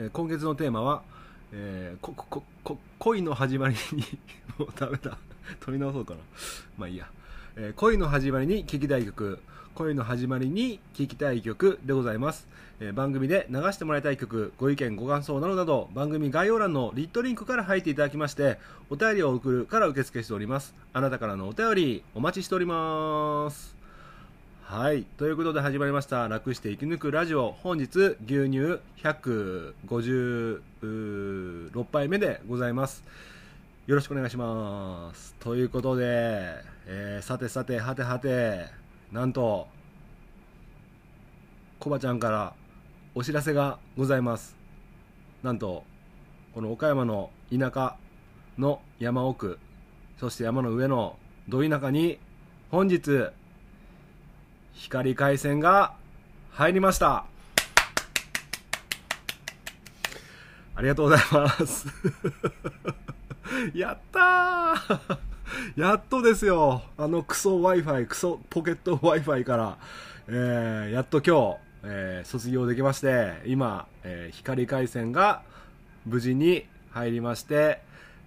[0.00, 1.02] えー、今月のテーマは、
[1.52, 2.44] えー、ここ
[3.00, 4.04] 恋の始まりに
[4.56, 5.18] もうダメだ。
[5.60, 6.20] 取り直そうかな。
[6.76, 7.10] まあいいや、
[7.56, 9.40] えー、恋の始まりに聴きたい曲。
[9.74, 12.48] 恋の始まりに聴きたい曲でございます、
[12.80, 18.58] えー、番組で流してもらいたい曲ご意見ご感想などなど番組概要欄のリットリンクから入っていただきまして
[18.90, 20.74] お便りを送るから受付しております。
[20.92, 23.77] あなたからのお便りお待ちしております。
[24.70, 25.04] はい。
[25.16, 26.28] ということで始まりました。
[26.28, 27.56] 楽して生き抜くラジオ。
[27.62, 33.02] 本日、牛乳156杯目でございます。
[33.86, 35.34] よろしくお願いします。
[35.40, 36.52] ということで、
[36.86, 38.66] えー、さてさて、はてはて、
[39.10, 39.68] なんと、
[41.80, 42.52] コバちゃんから
[43.14, 44.54] お知らせがございます。
[45.42, 45.82] なんと、
[46.52, 47.96] この岡山の田舎
[48.58, 49.58] の山奥、
[50.20, 51.16] そして山の上の
[51.48, 52.18] ど田舎に、
[52.70, 53.30] 本日、
[54.74, 55.94] 光回線が
[56.50, 57.24] 入りました。
[60.74, 61.86] ありがとうございます。
[63.74, 65.18] やったー。
[65.76, 66.82] やっとですよ。
[66.96, 69.78] あのクソ Wi-Fi クソポケット Wi-Fi から、
[70.28, 75.42] えー、やっと今日、えー、卒業できまして今、えー、光回線が
[76.06, 77.80] 無事に入りまして、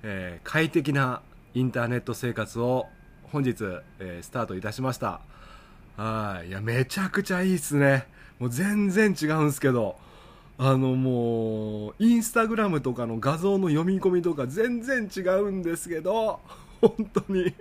[0.04, 1.22] えー、快適な
[1.54, 2.88] インターネット生活を
[3.32, 3.64] 本日、
[4.00, 5.22] えー、スタートいたしました。
[6.02, 6.48] はい。
[6.48, 8.08] いや、めちゃくちゃいいっすね。
[8.40, 9.98] もう全然違うんすけど。
[10.58, 16.40] あのもう、インスタグラムとかの画像の読み込みとか全然違うんですけど、
[16.82, 17.54] 本当に、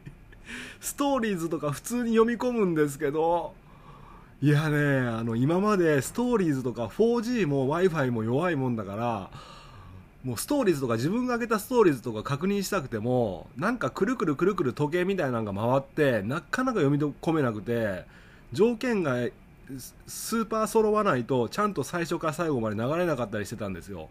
[0.81, 3.53] ストーリーズとか普通に読み込むんですけど、
[4.41, 9.31] いやね、あの、今までストーリーズとか 4G も Wi-Fi も弱いもんだから、
[10.25, 18.05] もうストーリーズとか自分が上げたストーリーズとか確認したくても、なんかくるくるくるくる時計みたいなのが回って、なかなか読み込めなくて、
[18.53, 19.17] 条件が
[20.07, 24.09] スーパー揃わないとちゃんと最初から最後まで流れなかったりしてたんですよ。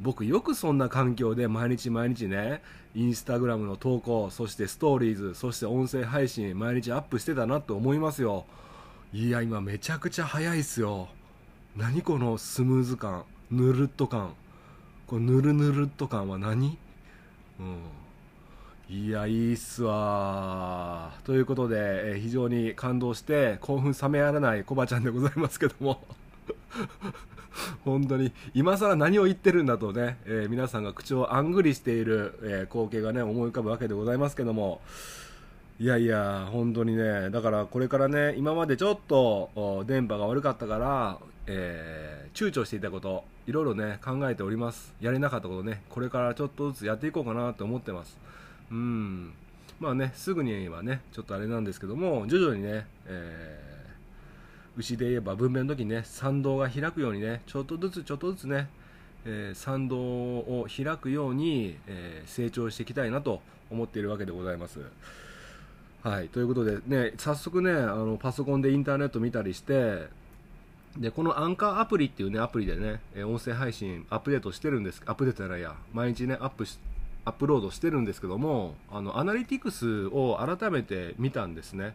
[0.00, 2.62] 僕よくそんな環境で毎日毎日ね
[2.94, 8.46] インスタグラムの投稿そしてストーリーズそして音声配信毎日アップしてたなって思いますよ。
[9.12, 11.08] いや今めちゃくちゃ早いっすよ。
[11.76, 14.34] 何このスムーズ感ぬるっと感。
[15.06, 16.78] このぬるぬるっと感は何？
[17.58, 17.76] うん。
[18.92, 21.12] いや、いいっすわ。
[21.22, 26.02] ということで、え、非常に感動して興奮冷めやらないコバちゃんでございますけども。
[27.84, 34.80] 本当に今更何を言ってるんだとね、えー、皆さんが口をあんぐりしている、えー、光景がね思い浮かぶわけでございますけども。
[35.78, 44.92] いやいや本当にねだからこれからね今までちょっと電波が悪かったから、えー、躊躇していたこといろいろね考えております。
[45.00, 48.18] やれなかったことねこれからちょっとずつやっていこうかなと思ってます。
[48.70, 49.32] うん。
[49.80, 58.68] まあねすぐにはねちょっとあれなんですけども徐々にね、えー、牛で言えば分娩の時にね参道が開くようにねちょっとずつちょっとずつね、
[59.24, 64.80] えー、参道を開くように、えー、成長していきたいなと思っているわけでございます。
[66.02, 70.08] はい、ということでね早速ねあのパソコンでインターネット見たりして
[70.98, 75.02] でこのアンカーアプリっていうねアプリでね音声配信アップデートしてるんです。
[75.06, 75.74] アップデートじゃないや。
[75.94, 76.78] 毎日ねアップし
[77.24, 81.94] アップロードしてるんですけどもあのアナリティクスを改めて見たんですね。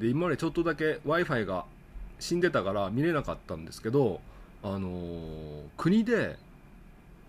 [0.00, 1.64] で今までちょっとだけ w i f i が
[2.18, 4.20] 死んでたから見れなかったんですけど、
[4.62, 6.36] あのー、国で、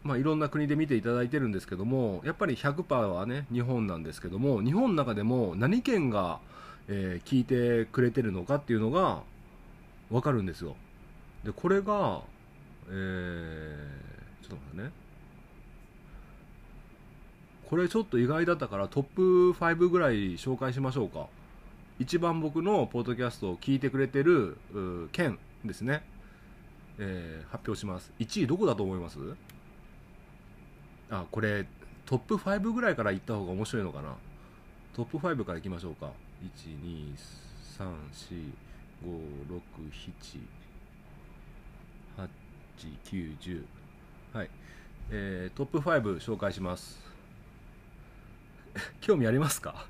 [0.03, 6.40] まあ、いろんな国で見ていただいてるんですけどもやっぱり100%はね日本なんですけども日本の中でも何県が、
[6.88, 9.22] えー、聞いてくれてるのかっていうのが
[10.09, 10.75] 分かるんですよ。
[11.44, 12.22] でこれが
[12.90, 15.02] えー、ちょっと待ってね。
[17.74, 21.25] これちょっと意外だったからトップ5ぐらい紹介しましょうか。
[21.98, 24.60] 一番僕のポッドキャストを聞いてくれてる
[25.12, 26.04] 県ですね、
[27.00, 28.12] えー、発表します。
[28.20, 29.18] 1位どこだと思います？
[31.10, 31.66] あこれ
[32.06, 34.14] トップ5ぐらいから行った方が面白いのかな？
[34.96, 36.12] トップ5からいきましょうか。
[43.10, 43.64] 12345678910
[44.31, 44.50] はい、
[45.10, 47.12] えー、トップ5紹介します。
[49.03, 49.85] 興味ありますか？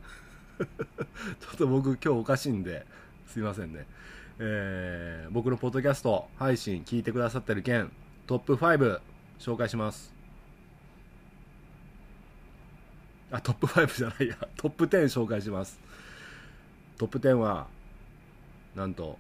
[0.58, 0.66] ちょ
[1.54, 2.84] っと僕今日おかしいんで
[3.28, 3.86] すいませんね。
[4.40, 7.92] えー、僕のポッドキャスト配信聞いてくださってる件
[8.26, 9.00] トップ5
[9.40, 10.12] 紹紹介します。
[13.32, 14.36] あトップ5じゃないや。
[14.58, 15.80] トップ10紹介します。
[16.98, 17.68] トップ10は
[18.76, 19.20] なんと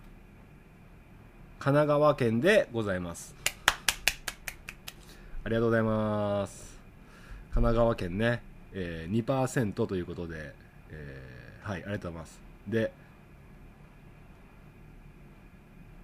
[1.59, 3.35] 神奈川県でございます。
[5.43, 6.79] ありがとうございます。
[7.53, 8.41] 神奈川県ね、
[8.73, 10.53] えー、2%ということで、
[10.89, 12.39] えー、はいありがとうございます。
[12.67, 12.91] で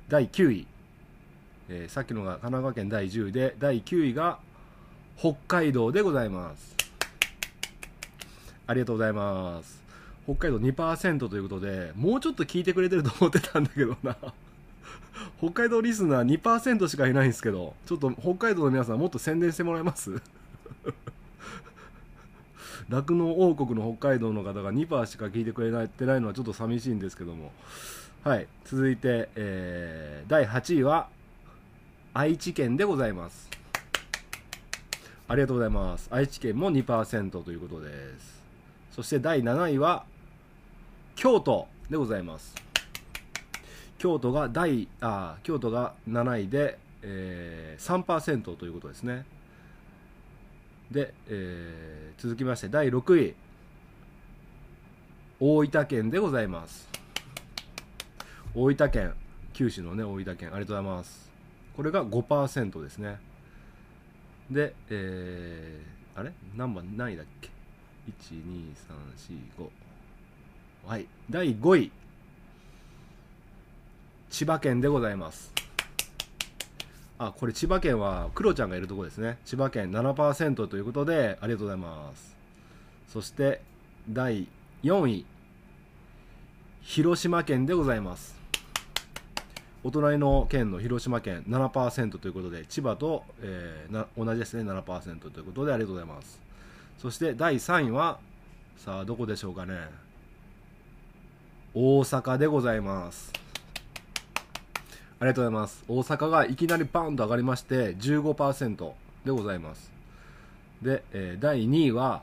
[0.08, 0.68] 第9位、
[1.70, 4.40] えー、さっきのが神奈川県第10位で第9位が
[5.18, 6.76] 北海道でございます。
[8.66, 9.82] ありがとうございます。
[10.26, 14.16] 北海道2%ということでもうちょっと聞いてくれてると思ってたんだけどな。
[15.40, 20.22] 北海道リスナー2%しかいないんですけどちょっと北海道の皆さんもっと宣伝してもらえます？
[22.90, 27.52] 酪農王国の北海道の方が2%しか聞いてくれてないのはちょっと寂しいんですけども。
[28.24, 28.48] はい。
[28.66, 31.08] 続いて、えー、第8位は
[32.14, 33.50] 愛知県でございます。
[35.28, 36.08] ありがとうございます。
[36.12, 38.42] 愛知県も2%ということです。
[38.92, 40.04] そして第7位は
[41.16, 42.56] 京都でございます。
[44.00, 49.26] 京都が第あ京都が7位で、えー、3%ということですね。
[50.92, 53.36] で、えー、続きまして第6位。
[55.40, 56.90] 大分県でございます。
[58.54, 59.14] 大分県
[59.54, 61.30] 九州のね大分県ありがとうございます。
[61.78, 63.20] これが5%ですね。
[64.50, 66.34] で、えー、あれ？
[66.58, 66.98] 何番？
[66.98, 67.50] 何位だっけ
[68.34, 69.70] ？12345
[70.88, 71.06] はい。
[71.30, 71.92] 第5位。
[74.30, 75.54] 千葉県でございます。
[77.20, 79.38] あこれ千葉県はクロちゃんがいるところですね。
[79.44, 82.36] 千葉県7%ということでありがとうございます。
[83.10, 83.62] そして
[84.10, 84.48] 第
[84.84, 85.26] 4位
[86.82, 88.40] 広島県でございます。
[89.84, 96.40] お隣の県の広島県7%ということで千葉と、えー、な同じですね7%ということでありがとうございます。
[96.98, 98.20] そして第3位は
[98.78, 99.74] さあどこでしょうかね。
[101.74, 103.49] 大阪でございます。
[105.22, 105.84] ありがとうございます。
[105.90, 108.92] 大阪がいきなりバーンと上がりまして15%
[109.26, 109.92] でございます。
[110.82, 112.22] で、えー、第2位は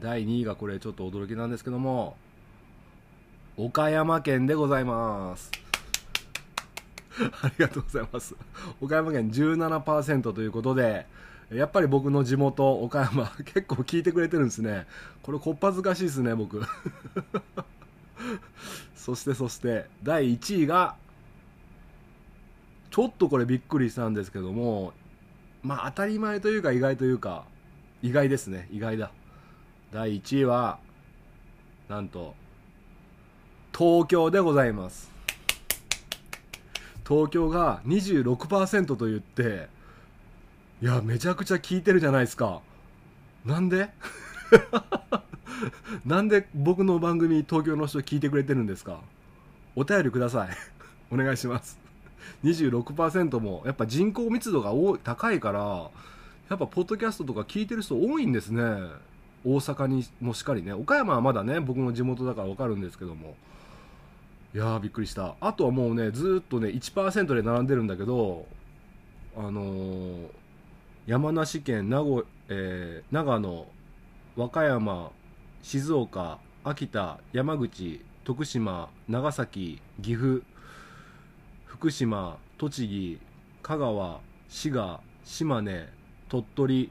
[0.00, 2.16] 第2位がこれちょっと驚きなんですけども
[3.56, 5.52] 岡山県でございます。
[7.42, 8.34] ありがとうございます。
[8.80, 11.06] 岡山県17%ということで
[11.52, 14.88] やっぱり僕の地元岡山 結構聞いてくれてるんですね。
[15.22, 16.60] これこっぱずかしいですね僕。
[18.96, 20.96] そしてそして第1位が
[22.94, 24.92] ちょっとこれびっくりしたんですけども
[25.64, 27.42] まあ当たり前というか意外というか
[28.04, 28.68] 意外ですね。
[28.70, 29.10] 意外だ。
[29.90, 30.78] 第1位は
[31.88, 32.36] なんと
[33.76, 35.10] 東京でございます。
[37.08, 39.68] 東京が26%と言って
[40.80, 42.60] いやめちゃくちゃ聞いてるじゃないですか。
[43.44, 43.88] なんで？
[46.06, 49.00] なんで僕の番組東京の人聞いてくれてるんですか？
[49.74, 50.50] お便りください。
[51.10, 51.83] お願いします。
[52.44, 55.90] 26%もやっぱ人口密度が多い高いから
[56.50, 58.62] やっぱポッドキャストとか聞いてる人多いんですね。
[59.46, 60.72] 大阪にもしっかりね。
[60.72, 63.34] 岡山はまだね僕の地元だから分かるんですけども。
[64.54, 65.34] いやーびっくりした。
[65.40, 68.46] あとはもうねずっとね1%で並んでるんだけど
[69.36, 70.28] あのー、
[71.06, 73.66] 山梨県名古、えー、長野
[74.36, 75.10] 和歌山
[75.62, 80.42] 静岡秋田山口徳島長崎岐阜
[81.84, 83.18] 福島栃木
[83.62, 85.86] 香川滋賀島根
[86.30, 86.90] 鳥取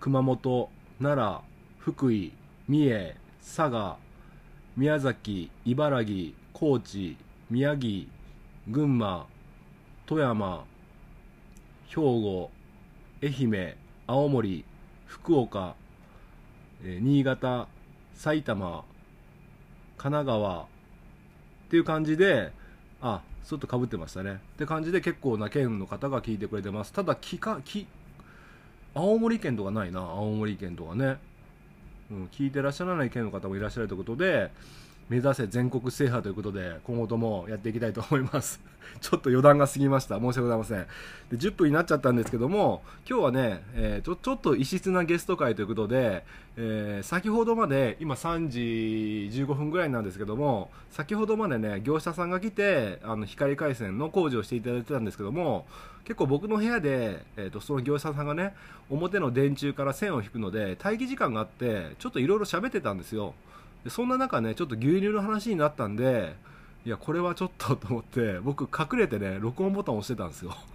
[0.00, 0.70] 熊本
[1.02, 1.44] 奈良
[1.76, 2.32] 福井
[2.66, 3.98] 三重佐賀
[4.78, 7.18] 宮崎茨城高知
[7.50, 8.08] 宮城
[8.70, 9.26] 群馬
[10.06, 10.64] 富山
[11.86, 12.50] 兵庫
[13.22, 13.76] 愛媛
[14.06, 14.64] 青森
[15.04, 15.74] 福岡
[16.82, 17.68] 新潟
[18.14, 18.82] 埼玉
[19.98, 20.66] 神奈川っ
[21.68, 22.50] ていう感じで
[23.02, 24.32] あちょっとかぶってましたね。
[24.32, 26.92] って感じで結構な県の方が聞いてくれてます。
[26.92, 27.86] ただ聞か聞
[28.94, 30.00] 青森県とかないな。
[30.00, 31.18] 青森県とかね、
[32.10, 34.50] うん、聞いてらっしゃらない県の方もいらっしゃるということで
[35.08, 38.60] 目指せ全国制覇ということで今後ともやっていきたいと思います。
[39.00, 40.16] ちょっと余談が過ぎました。
[40.16, 40.86] 申し訳ございません。
[41.30, 46.24] で10分になっちゃったんですけども今日はね、えー、ちょちょっと異質なゲスト会ということで、
[46.56, 55.66] えー、先ほどまで今3時15分ぐらいなんですけども先ほどまでね業者さんが来てあの光回線の工事をしていただいてたんですけども
[56.04, 58.54] 結構僕の部屋で、えーと、その業者さんがね
[58.90, 63.34] 表の電柱から線を引くので待機時間があってちょっといろいろ喋ってたんですよ。
[63.84, 66.34] でそんな中ねちょっと牛乳の話になったんで
[66.86, 70.54] いやこれはちょっとと思って僕隠れてね録音ボタン押してたんですよ。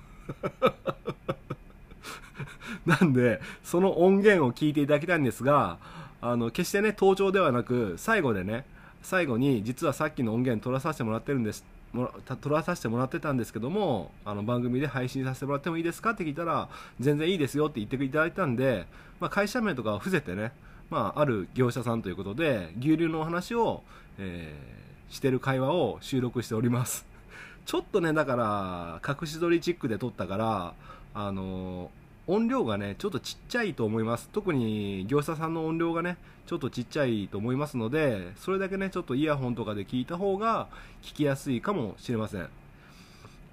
[2.86, 5.78] なんでその音源を聞いていただきたいんですが
[6.22, 8.66] あの決してね登場ではなく最後でね
[9.01, 11.63] 最後に実はさっきの音源取らさせてもらってるんです
[11.94, 16.12] もら取らさせてもらってたんですけどもあの番組で配信させてもらってもいいですか？
[16.12, 18.86] って聞いたら全然いいですよって言っていただいたんで、
[19.20, 20.51] まあ、会社名とかを伏せてね、
[20.89, 23.84] まあ、ある業者さんということで牛乳のお話を、
[24.17, 24.79] えー
[25.10, 27.05] してる会話を収録しております。
[27.65, 30.74] ちょっとねだから隠し撮りチックで撮ったから
[31.13, 31.91] あの
[32.27, 34.29] 音量がねちょっとちっちゃいと思います。
[34.31, 40.67] 特に業者さんの音量がねちょっとちっちゃいと思いますのでそれだけねちょっとイヤホンとかで聞いた方が
[41.01, 42.48] 聞きやすいかもしれません。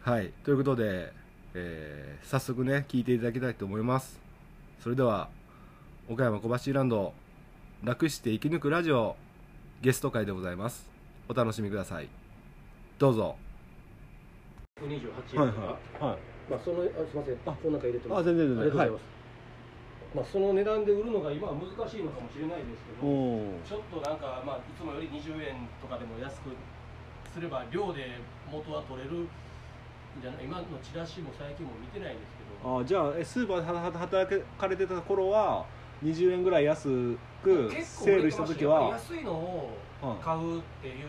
[0.03, 0.33] はい。
[0.45, 1.13] ということで、
[1.55, 4.21] えー早速ね聞いていただきたいと思います。
[4.81, 5.29] それでは
[6.09, 7.15] 岡山小橋ランド。
[7.87, 9.15] 楽して生き抜くラジオ
[9.81, 10.91] ゲスト会でございます。
[11.29, 12.09] お楽しみください。
[12.99, 13.37] どうぞ。
[14.83, 16.19] 28円とか、はい
[16.51, 17.39] まあそのあすみません。
[17.47, 17.53] あ。
[17.55, 18.19] この中入れてます。
[18.19, 18.59] あ全然全然。
[18.59, 19.03] ありがとうございます、
[20.19, 26.51] まあその値段で売るのが今は難しいのかもしれないですけどおちょっとなんかまあいつもより20円とかでも安く
[27.31, 28.19] すれば量で
[28.51, 29.29] 元は取れるん
[30.19, 32.83] じゃない今のチラシも最近も見てないですけど。
[32.83, 35.63] あじゃあえスーパーではは働かれてた頃は
[36.03, 41.07] 20円ぐらい安くセールした時は安いのをはい買うっていう、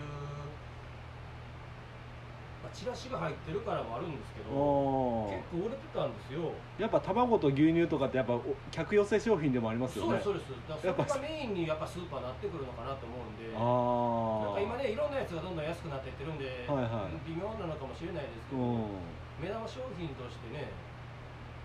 [2.64, 6.54] まあ、チラシが入ってるからもあるんですけどお結構売れてたんですよ。
[6.80, 8.42] やっぱ卵と牛乳とかってやっぱお
[8.72, 10.22] 客寄せ商品でもありますよね。
[10.24, 10.88] そうですそうです。
[10.88, 17.20] だからそれがメインにやっぱスーパーなってくるのかなと思うんでなんか今ねいろんなやつがどんどん安くなっていってるんで、はいはい。
[17.28, 19.04] 微妙なのかもしれないですけど、うん。
[19.44, 20.72] 目玉商品としてね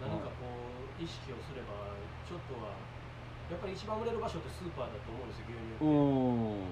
[0.03, 0.51] 何かこ
[0.99, 1.95] う意識をすれば
[2.27, 2.75] ちょっとは
[3.53, 6.65] やっぱり一番売れる場所ってスーパーだと思うんですよ牛乳って、うん。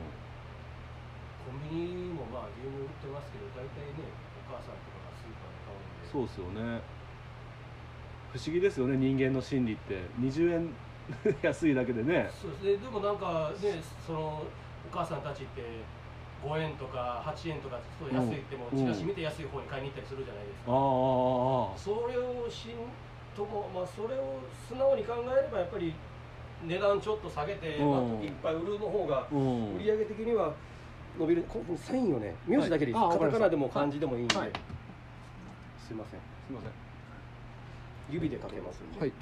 [1.44, 4.08] コンビニもまあ牛乳売ってますけど大体ね
[4.49, 6.08] お母さんとかがスーパーで買うんで。
[6.08, 6.80] そうっすよね。
[8.32, 10.08] 不思議ですよね人間の心理って。
[10.25, 10.72] 20円
[11.44, 12.32] 安いだけでね。
[12.32, 12.80] そうです。
[12.80, 15.60] ねでもなんかねそのお母さんたちって
[16.40, 18.78] 5円とか8円とかちょっと安いってもうん。
[18.78, 22.88] チラシ見て安い方に買いに行ったりするじゃないですか、それをしん
[23.37, 25.94] とも、まあ、それを素直に考えればやっぱり
[26.67, 27.90] 値段ちょっと下げて、うん。
[27.90, 29.76] まあ、いっぱい売るの方がうん。
[29.76, 30.52] 売上的には
[31.19, 33.19] 伸びるこのサインをね名字だけでいいです、はい。
[33.19, 34.50] カタカナでも漢字でもいいんで、はい。
[35.87, 36.21] すいません。
[36.21, 36.71] すいません。
[38.11, 39.12] 指で書けますんで、はい。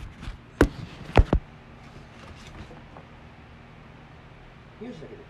[4.80, 5.22] 名字だけで、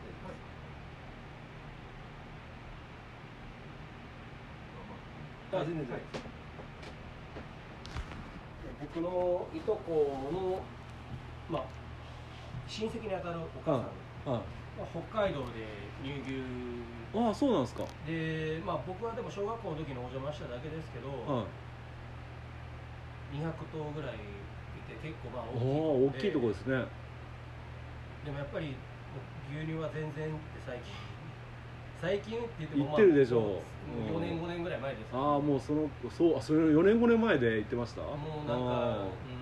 [5.51, 5.99] あ全然全然。
[8.81, 10.61] 僕のいとこの
[11.51, 11.78] まあ
[12.69, 14.43] 親戚にあたるお母さん、はい
[14.79, 15.65] まあ、北海道で
[16.05, 16.39] 乳牛。
[17.17, 17.83] ああそうなんですか。
[18.07, 21.47] で、まあ、僕はでも小学校の時にお邪魔しただけですけど、はい
[23.29, 24.19] 200頭ぐらいい
[24.89, 26.85] て結構まあ大大きいきいとこですね。
[28.25, 28.75] でもやっぱり
[29.53, 30.93] 牛乳は全然って最近。
[32.01, 34.17] 最近って言っても、言ってるでしょう。
[34.17, 38.01] 4年5年ぐらい前ですああもうそのそうあそれ4年5年前で言ってました？
[38.03, 39.38] もうなんあかー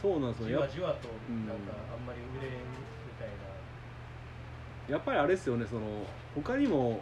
[0.00, 2.58] そうなんですうんじよやわじわとうんなんかあんまり売れんみ
[3.18, 3.28] たい
[4.88, 5.82] な、やっぱりあれですよねその
[6.34, 7.00] 他にも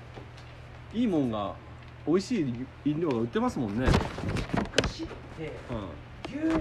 [0.93, 1.55] いいもんが
[2.07, 3.87] 美味しい飲料が売ってますもんね。
[4.59, 6.61] 昔ってはい牛乳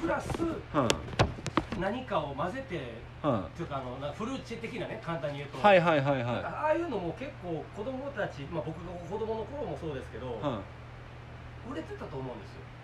[0.00, 0.28] プラス
[0.72, 2.78] はい何かを混ぜて
[3.22, 10.80] はというかあのなフルーチェ的なね簡単に言うと、いはいはいはいはかああいうのも結構子供たち、まあ、僕が子供の頃もそうですけど、いはい
[11.70, 12.62] 売れてたと思うんですよ。
[12.64, 12.79] あ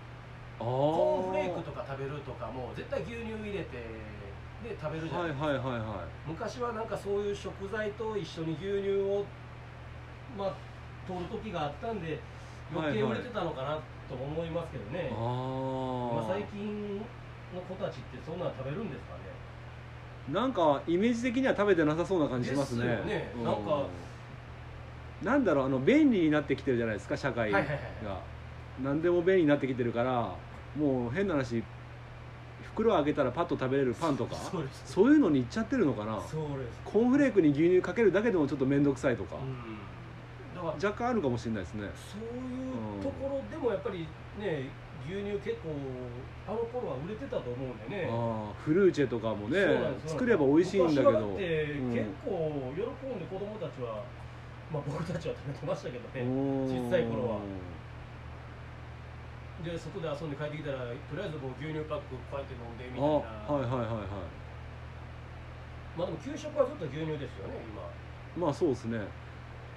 [0.58, 4.16] コーンフレークとか食べるとかも絶対牛乳入れて
[4.64, 9.24] で食べるじゃはないいですか、はいはいは昔はなんかそういう食材と一緒に牛乳を
[10.38, 10.54] まあ
[11.06, 12.18] 取る時があったんで
[12.74, 19.26] 余計売れてたのかなとも思いますけどね、いあまあ、あ最近の子たちってそんなの食べるんですかね。
[20.32, 22.86] なんかイメージ的には食べてなさそうな感じしますね。
[22.86, 23.32] ですよね。
[23.40, 23.86] うなんか
[25.22, 28.35] なんだろうあの便利になってきてるじゃないですか社会が、はいはいはい
[28.82, 30.34] 何でも便利になってきてるから
[30.76, 31.62] もう変な話
[32.62, 34.82] 袋開けたらパッと食べれるパンとかそうです。
[34.84, 36.20] そういうのにいっちゃってるのかな。
[36.20, 36.80] そうです。
[36.84, 39.54] コーンフレークに牛乳かけるだけでもちょっと面倒くさいとか、うん。
[40.54, 41.88] だから若干あるかもしれないですね。
[41.94, 44.06] そういうところでもやっぱり
[44.38, 44.68] ね
[45.08, 45.72] 牛乳結構
[46.46, 48.08] あの頃は売れてたと思うんでね。
[48.10, 49.64] ああフルーチェとかもね
[50.04, 51.10] 作れば美味しいんだけど。
[51.10, 54.04] 昔はってうん結構喜んで子供たちは、
[54.70, 56.28] まあ僕たちは食べてましたけどね。
[56.68, 57.38] 小さい頃は
[59.64, 63.06] で外で遊んで帰ってきたらとりあえずもう牛乳パックこうやって飲んでみたいな。
[63.48, 64.06] あはいはいはいはい。
[65.96, 67.56] まあでも給食はずっと牛乳ですよね
[68.36, 68.44] 今。
[68.46, 69.00] まあそうですね。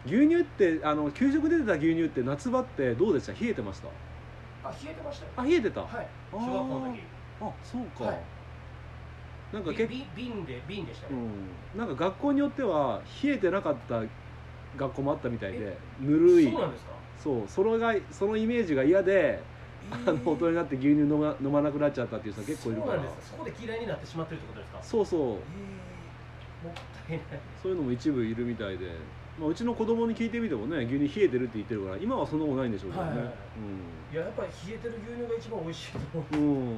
[0.05, 3.31] 牛乳ってあの給食出てた牛乳って夏場ってどうでした？
[3.31, 3.88] 冷えてました？
[4.67, 5.31] あ冷えてましたよ。
[5.38, 6.07] あ冷えてた、はい。
[6.31, 7.00] 小学校の時。
[7.41, 8.19] あそうか、はい。
[9.53, 14.03] なんか結構び瓶で瓶でしたね、うん、なんか学校によっては冷えてなかった
[14.77, 16.51] 学校もあったみたいでぬるい。
[16.51, 16.91] そうなんですか？
[17.24, 19.39] そうそれがそのイメージが嫌で、
[19.91, 22.93] あの大人になって牛乳飲ま飲まなくなっちゃったっていう人は結構いるから。
[22.93, 24.79] そうなんですかそこで嫌いになってしまってるってことですか？
[24.83, 25.21] そうそう。
[25.21, 26.67] えー。
[26.67, 26.74] もっ
[27.07, 27.27] たいない。
[27.62, 28.91] そういうのも一部いるみたいで、
[29.39, 33.36] まあ、うちの子供に聞いてみてもね牛乳冷えてるって言ってるから今はそんなことないんでしょうけどね、はいはいはい。
[34.13, 36.36] いややっぱり冷えてる牛乳が一番美味しいと思う。
[36.36, 36.77] うん、うん、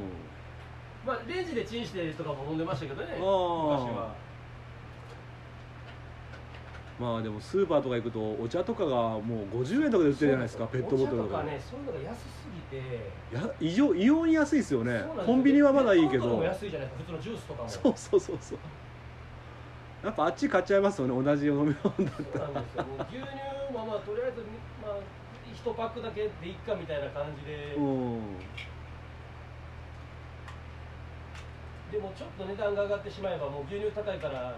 [1.05, 3.21] まあレンジでチンしてとかも飲んでましたけどね昔
[3.89, 4.13] は
[7.01, 13.11] まあでもスーパーとか行くとお茶とかがもう50円とかで売ってるじゃないですかペットボトルととかかねそういうのが安すぎて。
[13.33, 15.03] や異常異様に安いですよね。
[15.25, 16.27] コンビニはまだいいけど。
[16.27, 17.69] も安いじゃないですか普通のジュースとかも。
[17.69, 18.59] そうそうそうそう。
[20.03, 23.27] やっぱあっち買っちゃいますよね同じ飲み物だそうなんですよもう牛乳
[23.77, 24.41] はまあとりあえず
[24.81, 28.21] まあ1パックだけでいっかみたいな感じで、うん。
[31.91, 34.55] でもちょっと値段が上がってしまえばもう牛乳高いから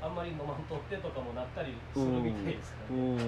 [0.00, 3.02] あんまり飲まんとってとかもなったりするみたいですから、ね。
[3.02, 3.18] うん。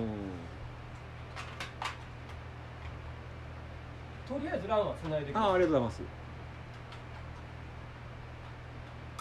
[4.29, 6.03] とりあえずランはつないでくあありがとうございます。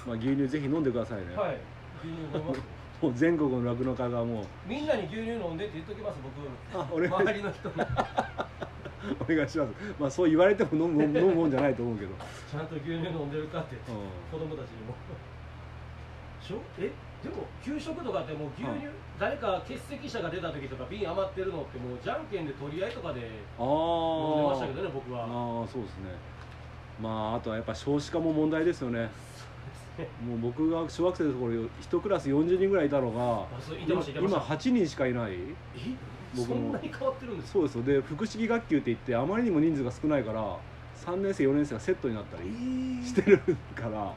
[0.06, 1.58] まあ牛乳ぜひ飲んでくださいね、はい。
[2.04, 2.62] 牛乳飲みます。
[3.02, 4.46] もう全国の酪農家がもう。
[4.68, 6.20] みんなに牛乳飲んでって言っときます
[6.72, 6.82] 僕。
[6.82, 7.08] あ俺。
[7.08, 7.76] 周りの人に。
[9.22, 9.74] お願いします。
[10.00, 12.12] まあそう言われても飲む 飲むもんじゃないと思うけど、
[12.52, 13.80] ちゃんと牛乳飲んでるかってう
[14.32, 14.94] 子供たちにも。
[16.42, 16.62] しょ？
[16.80, 16.92] え？
[17.24, 25.24] でも給食とかってもう牛乳、は誰か欠席者が出た時とか瓶余ってるのってもうじゃんけんで取り合いとかで飲んであましたけどね僕は。
[25.24, 26.12] ああそうですね。
[27.02, 29.10] まああとはやっぱ少子化も問題ですよね。
[30.24, 33.48] もう僕が小学生の頃一クラス40人ぐらいいたのが
[33.84, 35.34] 今8人しかいない。
[35.34, 35.56] え？
[36.36, 36.56] 僕も。
[36.56, 37.54] そんなに変わってるんですか？
[37.54, 37.84] そうですよ。
[37.84, 40.56] で複式学級って言ってあまりにも人数が少ないから
[41.04, 43.04] 3年生4年生がセットになったりー。
[43.04, 43.40] してる
[43.74, 44.14] から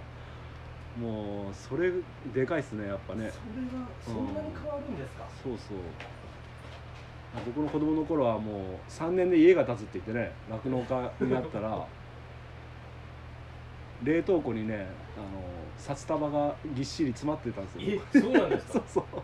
[0.99, 1.93] もうそれ
[2.35, 3.31] でかいっすねやっぱね。
[3.31, 3.71] それが
[4.05, 5.79] そんなに変わるんですか、そうそう。
[7.47, 11.87] 僕の子供の頃はもう3年で家が建つって言ってね酪農家になったら
[14.03, 15.27] 冷凍庫にねあの
[15.79, 17.83] 札束がぎっしり詰まってたんですよ。
[18.15, 19.05] えそうなんです そかうそう。
[19.05, 19.23] だか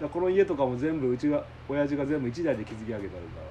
[0.00, 3.46] らこの家とかも全部うちが親父が全部1台で築き上げてあるから。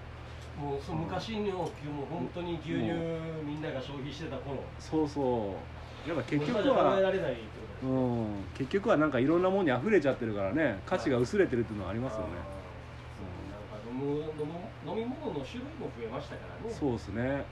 [0.66, 1.70] もうその昔のもう
[2.10, 2.82] 本当に牛乳
[3.46, 4.62] みんなが消費してた頃。
[4.78, 7.00] そうそうやっぱ結局は
[7.82, 12.70] うん結局はなんかいろんなものに溢れちゃってるからね価値が薄れてるっていうのはありますよね、あー
[13.20, 14.54] そうなんか飲む飲む
[14.86, 16.74] 飲み物の種類も増えましたからね。
[16.74, 17.46] そうですね。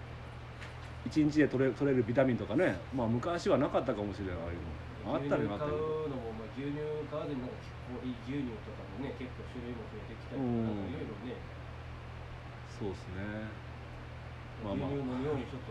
[1.05, 4.35] 一日で取れ取れるビタミンとかねまあ昔はなかったかもしれない
[5.07, 7.55] あったらよかったけ牛乳買どうのも、まあ、牛乳買わずになんか
[7.87, 11.39] コーヒー牛乳とかもね結構種類も増えてきたりとかいろいろね。
[12.67, 13.66] そうですね
[14.63, 14.89] まあ牛まあ。
[14.89, 15.61] 乳飲むようにちょっ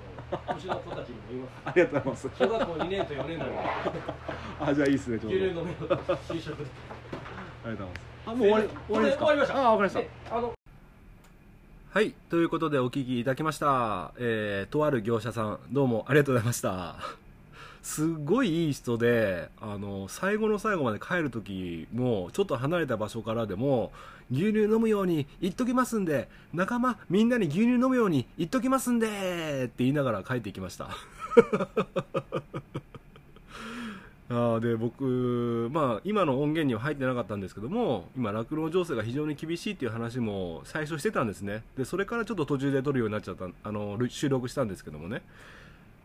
[0.47, 1.53] とうちの子たちにも言います。
[1.65, 2.31] ありがとうございます。
[2.39, 3.59] 小学校2年と4年なので。
[4.61, 5.49] あじゃあいいっすねちょう牛ど。
[5.49, 6.65] 乳飲就職で
[7.65, 9.25] ありがとうございますあもう終わり終わりですか？
[9.25, 9.57] 終わりました。
[9.57, 10.01] あわかりました。
[10.01, 10.53] であの
[11.91, 12.13] はい。
[12.29, 14.13] ということでお聞きいただきました。
[14.19, 16.97] えー、とある業者さん、どうもありがとうございました。
[17.87, 23.93] すごいいい人で、あの、最後の最後まで帰る時も、ちょっと離れた場所からでも、
[24.33, 30.89] 牛乳飲むように言っときますんで、仲間みんなに牛乳飲むように言っときますんでって言いながら帰っていきました。
[34.31, 45.23] あで僕、まあ、今の音源には入ってなかったんですけども今酪農情勢が非常に厳しいっていう話も最初してたんですねでそれからちょっと途中で撮るようになっちゃったあの収録したんですけどもね、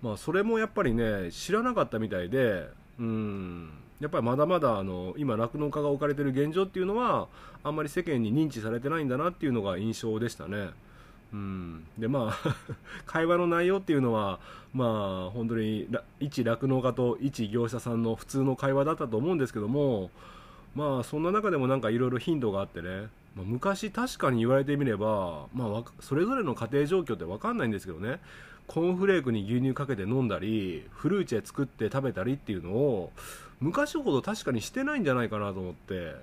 [0.01, 2.67] まあ、それもやっぱりね知らなかったみたいで
[2.99, 7.27] うんやっぱりまだまだあの今酪農家が置かれてる現状っていうのは
[7.63, 10.69] あんまり世間に認知されてないんだなっていうのが印象でしたね。
[11.33, 12.55] うん、でまあ
[13.05, 14.39] 会話の内容っていうのは
[14.73, 15.87] まあ本当に
[16.19, 20.09] 一酪農家と一業者さんの普通の会話だったと思うんですけども
[20.75, 28.19] まあそんな中でもなんかいろいろ頻度があってね、まあ、昔確かに言われてみれば、まあ、それぞれの家庭状況って分かんないんですけどね。
[28.67, 33.11] コーンフレークに牛乳かけて飲んだりフルーチェ作って食べたりっていうのを
[33.59, 36.15] 昔ほど確かにしてないんじゃないかなと思って、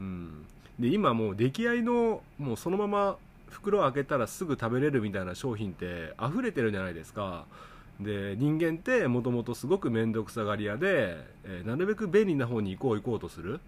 [0.00, 0.44] うん、
[0.80, 3.16] で今もう出来合いのもうそのまま
[3.48, 7.44] 袋を開けたらすぐ食べれるみたいな商品って溢れてるじゃないですか。
[8.00, 13.60] で人間ってもともとすごく面倒くさがり屋で、えーなるべく便利な方に行こう行こうとする。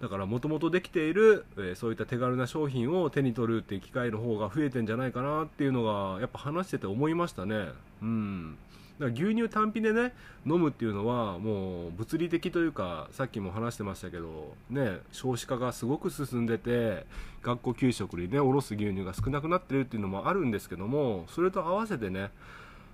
[0.00, 7.68] だからもともとできている、えーそういった手軽な商品を手に取るっていう機会の方が増えてんじゃないかなっていうのがやっぱ話してて思いましたね。
[8.02, 8.58] うん。
[8.98, 10.14] だから牛乳単品でね
[10.46, 17.04] 飲むっていうのはもう物理的というかさっきも話してましたけどね少子化がすごく進んでて
[17.42, 22.30] 学校給食にねおろす牛乳が少なくなってるっていうのもあるんですけどもそれと合わせてね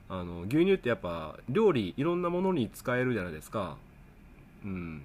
[0.09, 3.77] あの牛乳ってやっぱ料理いろんなものに使えるじゃないですか。
[4.65, 5.03] うん。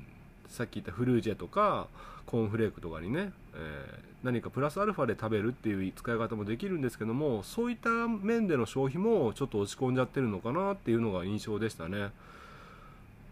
[0.50, 1.88] さっき言ったフルージェとか
[2.26, 12.12] コーンフレークとかにね、えー、何かプラスアルファで食べるっていう使い方もできるんですけどもそういった面での消費もちょっと落ち込んじゃってるのかなっていうのが印象でしたね。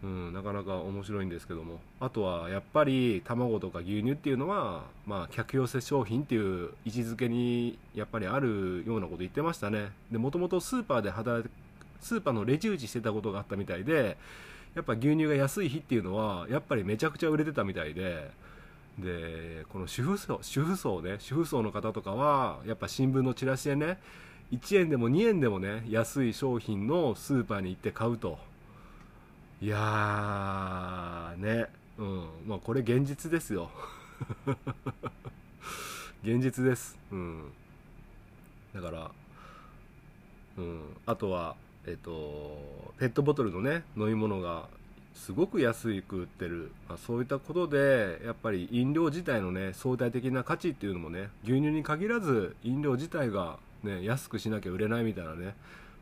[0.04, 11.48] うん、なかなか面白いんですけどもあとはやっぱり卵とか牛乳っていうのは、まあ、客寄せ商品っていう位置づけにやっぱりあるようなこと言ってましたねでもともとスーパーで働
[12.00, 14.18] スーパーのレジ打ちしてたことがあったみたいで
[14.74, 18.30] やっぱ牛乳が安い日っていうのはやっぱりめちゃくちゃ売れてたみたいで
[18.98, 23.98] でこの主婦層主婦層ね主婦層の方とかはやっぱ新聞のチラシでね
[24.52, 28.38] 1円でも2円でもね安い商品のスーパーに行って買うと。
[29.60, 31.66] いやーね。
[31.98, 32.26] うん。
[32.46, 33.70] まあこれ現実ですよ。
[36.22, 36.98] 現実です。
[37.10, 37.52] うん。
[38.74, 39.10] だから
[40.58, 40.80] うん。
[41.06, 41.56] あとは
[41.86, 44.68] えっとペットボトルのね飲み物が
[45.14, 55.54] すごく安く売ってる、まあ、そういったことでやっぱり飲料自体のね相対的な価値っていうのもね牛乳に限らず飲料自体が、ね、安くしなきゃ売れないみたいなね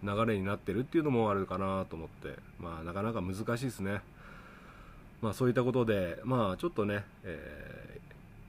[0.02, 2.34] 流れになってるっていうのもあるかなと思って。
[2.58, 4.00] まあなかなか難しいですね。
[5.20, 8.00] まあそういったことでまあちょっとね、えー、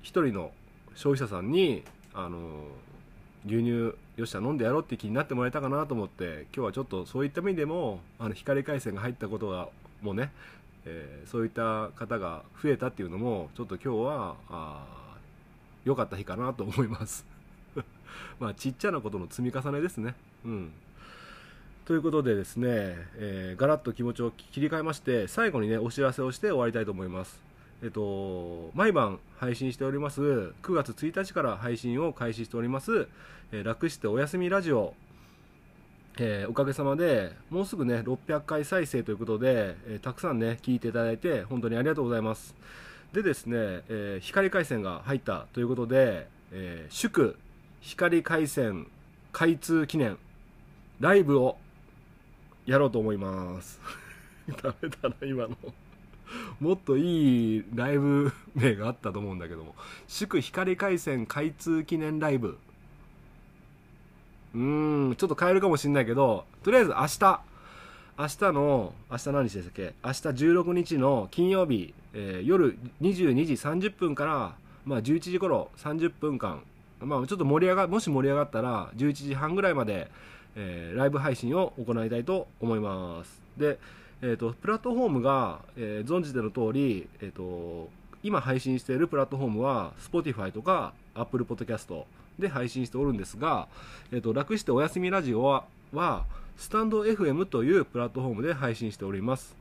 [0.02, 0.52] 一人の
[0.96, 2.66] 消費者さんにあの
[3.46, 3.70] 牛乳
[4.16, 9.70] よっしゃ飲んでやろうって気になってもらえたかなと思って今日はちょっとそういった意味でもあの光回線が入ったことが
[10.02, 10.32] もうね、
[10.86, 14.36] えー、そういった方が増えたっていうのもちょっと今日は
[15.84, 17.26] 良かった日かなと思います。
[18.40, 20.16] まあちっちゃなことの積み重ねですね。
[20.46, 20.72] うん。
[21.86, 22.68] ということでですね、
[23.16, 27.53] えー、ガラッと気持ちを切り替えまして最後にねお知らせをして終わりたいと思います。
[27.84, 30.22] えっと、毎晩配信しております。
[30.22, 33.10] 9月1日から配信を開始しております、
[33.52, 34.94] えー、楽しておやすみラジオ。
[36.18, 42.56] えー、おかげさまでもうすぐね600回再生ということで、えー、たくさんね聞いていただいて本当にありがとうございます。
[43.12, 43.58] でですね、
[43.90, 47.38] え、光回線が入ったということで、え祝
[47.82, 48.88] 光回線
[49.34, 50.18] 開通記念
[51.02, 51.58] ライブを
[52.66, 53.82] やろうと思います。
[54.64, 55.58] ダメだな今の。
[56.60, 59.76] もっといいライブ名があったと思うんだけども。
[60.08, 62.58] 祝光回線開通記念ライブ。
[64.56, 67.42] うーん、ちょっと変えるかもしんないけど、とりあえず明日、
[68.20, 69.94] 明日の、明日何日でしたっけ？
[70.04, 76.62] 明日16日の金曜日、えー、夜22時30分から、まあ11時頃30分間、
[77.00, 80.12] まあちょっと盛り上が、もし盛り上がったら11時半ぐらいまで、
[80.56, 83.42] えー、ライブ配信を行いたいと思います。
[83.58, 83.80] で、
[84.26, 87.90] え、ー、と、プラットフォームが、えー、存じての通り、えっ、と、
[88.24, 92.06] 今配信しているプラットフォームは Spotify とか Apple Podcast
[92.40, 93.68] で配信しておるんですが、
[94.14, 96.24] えっ、と、楽しておやすみラジオは、は、
[96.56, 99.58] スタンド FM というプラットフォームで配信しております。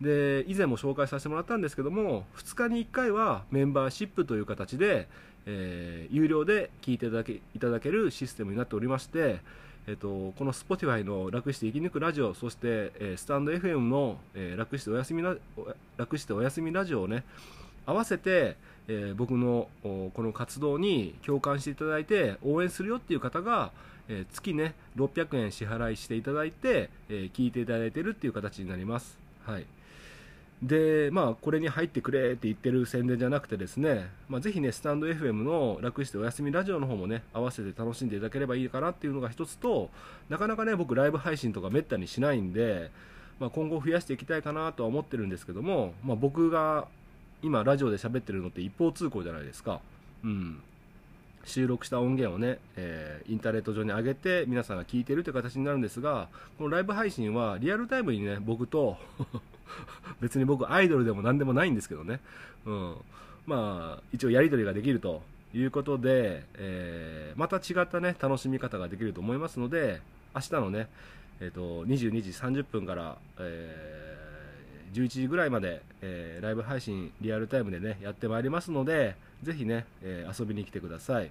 [0.00, 5.06] で、以前も紹介させてもらったんですけども、2日に1回はメンバーシップという形で、
[5.46, 9.38] えー、有料で聞いていただけいただけるシステムになっておりまして、
[9.86, 15.22] えっと、この Spotify の楽して生き抜くラジオ、そして、えー、スタンド FM の、えー、楽しておやすみ
[15.96, 17.24] 楽しておやすみラジオをね、
[17.84, 18.56] 合わせて、
[18.88, 23.72] えー、僕のこの活動に共感していただいて応援するよっていう方が、
[24.08, 29.18] えー、月ね600円支払いしていただいて、えー、聞いていただいてるっていう形になります。
[29.44, 29.66] はい
[30.62, 39.90] でまあこれに入ってくれって言ってる宣伝じゃなくてですね、まあ、ぜひねスタンド FM の楽しておやすみラジオの方もね合わせて楽しんでいただければいいかなっていうのが一つと
[40.28, 42.92] なかなかね僕ライブ配信とかめったにしないんで、
[43.40, 46.86] まあ、今後増やしていきたいかなとは思ってるんですけども、まあ、僕が
[47.42, 49.80] 今ラジオで喋ってるのって一方通行じゃないですか。
[50.22, 50.62] うん。
[51.44, 58.96] 収録した音源をね、えー、インターネット上に上げて皆さんが聞いてるという形になるんですが、このライブ配信はリアルタイムにね、僕と
[60.20, 62.20] 別に僕アイドルでも何でもないんですけどね、
[62.66, 62.94] うん。
[63.46, 65.22] まあ、一応やり取りができると
[65.54, 70.00] いうことで、えー、また違ったね、楽しみ方ができると思いますので、
[70.34, 70.88] 明日のね、
[71.40, 74.22] え、ー、と、22時30分から、えー
[74.92, 81.30] 11時ぐらいまで、えー、ライブ配信リアルタイムでねやってまいりますのでぜひね、え、遊びに来てください。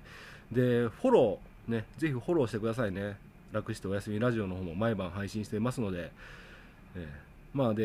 [0.51, 3.15] でフォローねぜひフォローしてくださいね。
[3.53, 6.11] 楽しておやすみラジオの方も毎晩配信していますので、
[6.95, 7.07] えー、
[7.53, 7.83] まあで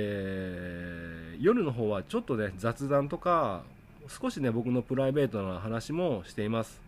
[1.41, 3.63] 夜の方はちょっとね雑談とか
[4.09, 6.81] 少しね僕のプライベートな話もしています。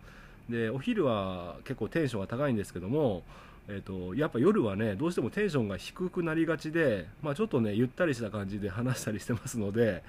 [0.49, 3.23] でお昼は結構テンションが高いんですけども
[3.71, 10.03] えーと、やっぱ夜はねどうしてもテンションが低くなりがちで、まあ、ちょっとねゆったりした感じで話したりしてますので、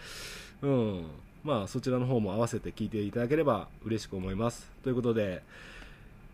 [0.63, 1.07] うん。
[1.45, 4.71] まあ、そちらの方も合わせて聞いていただければ嬉しく思います。
[4.83, 5.43] ということで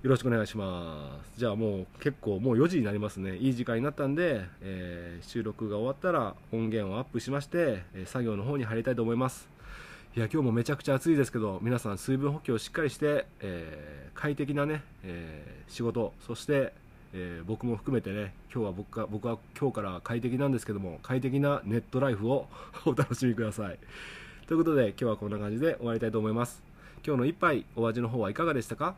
[0.02, 1.38] よろしくお願いします。
[1.38, 3.36] じゃあもう結構もう4時になりますね。
[3.38, 9.48] いい時間になったんで、えー、収録が終わったら音源をアップしまして、え作業の方に入りたいと思います。
[10.16, 16.72] いや今日もめちゃくちゃ暑いですけど皆さん水分補給をしっかりして、えー、快適なね、えー、仕事そして
[17.12, 22.46] え、僕も含めてね今日は僕が僕は今日から快適なんですけども快適なネットライフを
[22.84, 23.78] お楽しみください。
[24.46, 26.62] ということで今日はこんな感じで終わりたいと思います。
[27.06, 28.94] 今日の一杯お味の方はいかがでしたか？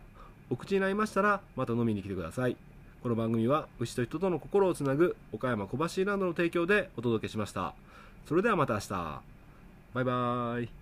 [0.50, 2.56] お口になりましたらまた飲みに来てください。
[3.02, 7.74] この番組は牛と人との心をつなぐ岡山小橋ランドの提供でお届けしました。
[8.26, 8.88] それではまた明日。
[9.94, 10.77] バイバーイ。